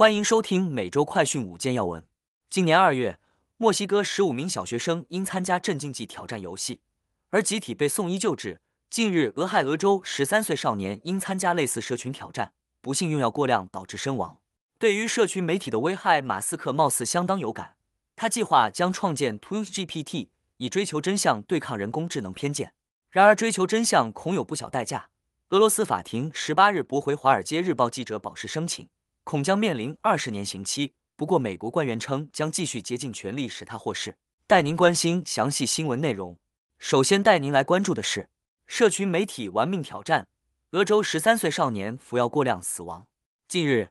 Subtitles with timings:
[0.00, 2.02] 欢迎收听每周快讯五件要闻。
[2.48, 3.18] 今年二月，
[3.58, 6.80] 墨西哥十五名小学生因参加镇静剂挑战游戏
[7.28, 8.62] 而集体被送医救治。
[8.88, 14.38] 近日，俄亥俄州十三岁少年因参加类似社群挑战，不幸用药过量导致身亡。
[14.78, 17.74] 对于社群媒体的危害，马斯克貌似相当有感。
[18.16, 22.72] 他计划将创建 TruthGPT，以追求真相，对抗人工智能偏见。
[23.10, 25.10] 然而，追求真相恐有不小代价。
[25.50, 28.88] 俄罗斯法庭十八日驳回《华尔街日报》记者保释申请，
[29.24, 30.94] 恐将面临二十年刑期。
[31.16, 34.16] 不过，美国官员称将继续竭尽全力使他获释。
[34.46, 36.36] 带您关心详细新闻内容。
[36.78, 38.28] 首先带您来关注的是。
[38.66, 40.28] 社群媒体玩命挑战，
[40.70, 43.06] 俄州十三岁少年服药过量死亡。
[43.48, 43.90] 近日，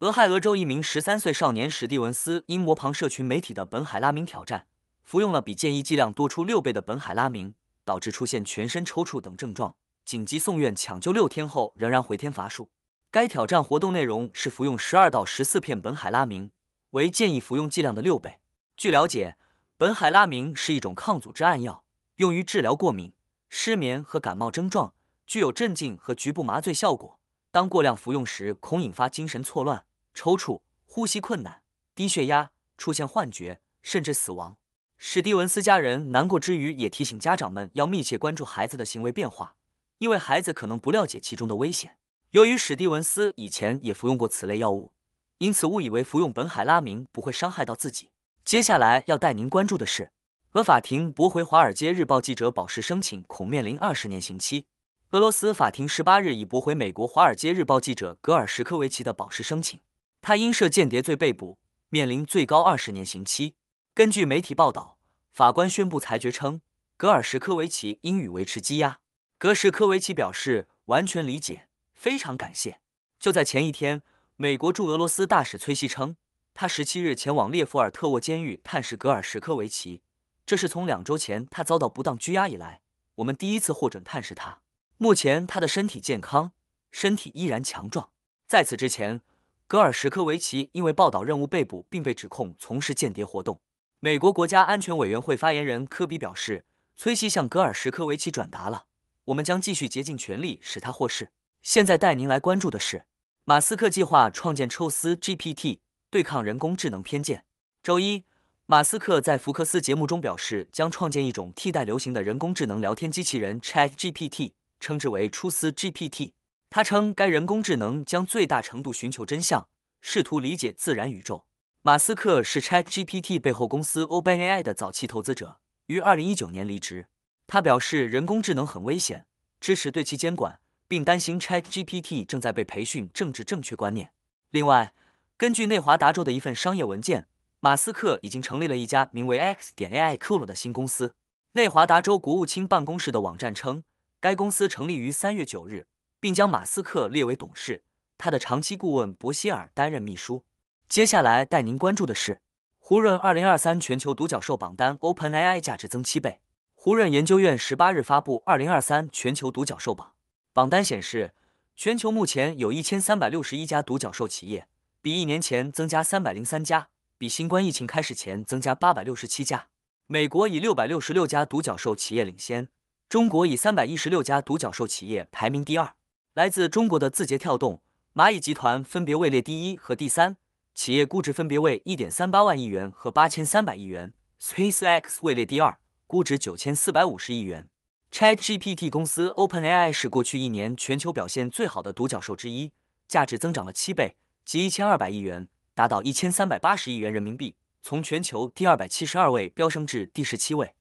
[0.00, 4.66] 俄亥俄州一名十三岁少年史蒂文斯因模仿社群媒体的本海拉明挑战，
[5.02, 7.54] 服用了比建议剂量多出六倍的本海拉明，
[7.86, 9.74] 导致出现全身抽搐等症状，
[10.04, 12.68] 紧急送院抢救，六天后仍然回天乏术。
[13.10, 16.50] 该挑战活动内容是服用十二到十四片苯海拉明，
[16.90, 18.38] 为建议服用剂量的六倍。
[18.76, 19.38] 据了解，
[19.78, 21.82] 苯海拉明是一种抗组织胺药，
[22.16, 23.14] 用于治疗过敏。
[23.48, 24.92] 失眠和感冒症状
[25.26, 27.18] 具有镇静和局部麻醉效果。
[27.50, 31.62] 当过量服用时，恐引发精神错乱、抽搐、呼吸困难、
[31.94, 34.58] 低血压、出现幻觉，甚至死亡。
[34.98, 39.54] 史蒂文斯家人难过之余，也提醒家长们要密切关注孩子的行为变化，
[39.96, 41.96] 因为孩子可能不了解其中的危险。
[42.32, 44.92] 由于史蒂文斯以前也服用过此类药物，
[45.38, 48.10] 因此误以为服用苯海拉明不会伤害到自己。
[48.44, 50.12] 接下来要带您关注的是。
[50.52, 54.66] 俄法庭驳回《华尔街日报》记者保释申请，恐面临二十年刑期。
[55.12, 59.80] 俄罗斯法庭十八日已驳回美国《华尔街日报》记者格尔什科维奇的保释申请，
[60.20, 61.56] 他因涉间谍罪被捕，
[61.88, 63.54] 面临最高二十年刑期。
[63.94, 64.98] 根据媒体报道，
[65.32, 66.60] 法官宣布裁决称，
[66.98, 68.98] 格尔什科维奇应予维持羁押。
[69.38, 71.67] 格什科维奇表示完全理解，
[71.98, 72.78] 非常感谢。
[73.18, 74.02] 就在前一天，
[74.36, 76.16] 美国驻俄罗斯大使崔西称，
[76.54, 80.00] 他十七日前往列夫尔特沃监狱探视格尔什科维奇。
[80.46, 82.80] 这是从两周前他遭到不当拘押以来，
[83.16, 84.60] 我们第一次获准探视他。
[84.96, 86.52] 目前他的身体健康，
[86.92, 88.10] 身体依然强壮。
[88.46, 89.20] 在此之前，
[89.66, 93.60] 格尔什科维奇因为报道任务被捕，并被指控从事间谍活动。
[93.98, 96.64] 美国国家安全委员会发言人科比表示，
[96.96, 98.84] 崔西向格尔什科维奇转达了，
[99.24, 101.32] 我们将继续竭尽全力使他获释。
[101.62, 103.04] 现在带您来关注的是，
[103.44, 105.80] 马斯克计划创建抽丝 GPT，
[106.10, 107.44] 对抗人工智能偏见。
[107.82, 108.24] 周一。
[108.70, 116.32] 马斯克在福克斯节目中表示，将创建一种替代流行的人工智能聊天机器人 Chat GPT，称之为出丝 GPT。
[116.68, 119.66] 他称，该人工智能将最大程度寻求真相，
[120.02, 121.46] 试图理解自然宇宙。
[121.80, 127.06] 马斯克是 Chat GPT 背后公司 OpenAI 的早期投资者，于2019年离职。
[127.46, 129.24] 他表示，人工智能很危险，
[129.58, 134.10] 支持对其监管，并担心 Chat GPT 正在被培训政治正确观念。
[134.50, 134.92] 另外，
[135.36, 137.28] 根据内华达州的一份商业文件。
[137.60, 141.16] 马斯克已经成立了一家名为 X 点 AI Cool 的新公司。
[141.54, 143.82] 内华达州国务卿办公室的网站称，
[144.20, 145.88] 该公司成立于三月九日，
[146.20, 147.82] 并将马斯克列为董事，
[148.16, 150.44] 他的长期顾问伯希尔担任秘书。
[150.88, 152.40] 接下来带您关注的是，
[152.78, 156.38] 胡润二零二三全球独角兽榜单，OpenAI 价值增七倍。
[156.76, 160.12] 胡润研究院十八日发布二零二三全球独角兽榜，
[160.58, 161.34] 榜单显示，
[161.76, 164.66] 全球目前有一千三百六十一家独角兽企业，
[165.00, 166.88] 比一年前增加三百零三家。
[167.16, 169.68] 比新冠疫情开始前增加八百六十七家，
[170.08, 172.66] 美国以六百六十六家独角兽企业领先，
[173.08, 175.94] 中国以三百一十六家独角兽企业排名第二。
[176.34, 177.80] 来自中国的字节跳动、
[178.12, 180.38] 蚂蚁集团分别位列第一和第三，
[180.74, 184.12] 企业估值分别为一点三八万亿元和八千三百亿元。
[184.42, 187.68] SpaceX 位列第二，估值九千四百五十亿元。
[188.10, 192.72] ChatGPT 公司 OpenAI 是过去一年全球表现最好的独角兽之一，
[193.06, 195.48] 价值增长了七倍，即一千二百亿元。
[195.74, 200.74] 达到一千三百八十亿元人民币，从全球第二百七十二位飙升至第十七位。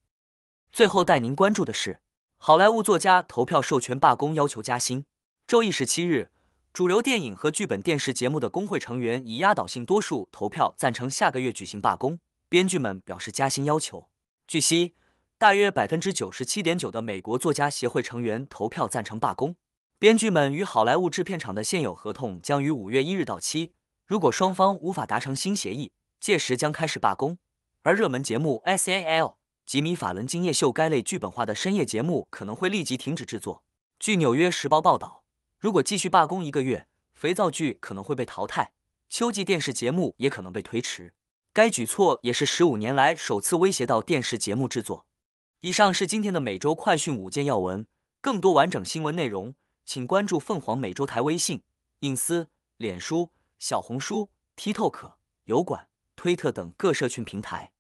[0.72, 2.00] 最后带您关注的是，
[2.38, 5.06] 好莱坞作家投票授权罢工，要求加薪。
[5.46, 6.32] 周一十七日，
[6.74, 12.20] 主流电影和剧本电视节目的工会成员以压倒性多数投票赞成下个月举行罢工。
[12.50, 14.08] 编剧们表示加薪要求。
[14.48, 14.96] 据悉，
[15.40, 19.56] 大约百分之九十七点九的美国作家协会成员投票赞成罢工。
[20.00, 23.74] 编剧们与好莱坞制片厂的现有合同将于五月一日到期。
[24.08, 27.38] 如果双方无法达成新协议，届时将开始罢工。
[27.84, 29.26] 而热门节目《S.A.L》
[29.64, 33.62] 吉米·法伦今夜秀该类剧本化的深夜节目可能会立即停止制作。
[34.00, 35.24] 据《纽约时报》报道，
[35.60, 38.72] 如果继续罢工一个月，肥皂剧可能会被淘汰，
[39.08, 41.14] 秋季电视节目也可能被推迟。
[41.54, 45.06] 该举措也是十五年来首次威胁到电视节目制作。
[45.62, 47.88] 以上是今天的每周快讯五件要闻，
[48.22, 49.56] 更多完整新闻内容，
[49.86, 51.64] 请关注凤凰美洲台微信、
[52.02, 53.32] 隐私、脸书。
[53.58, 55.14] 小红书、TikTok、
[55.46, 57.72] 油管、推特等各社群平台。